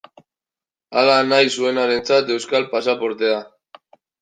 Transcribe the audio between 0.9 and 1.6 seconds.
Hala nahi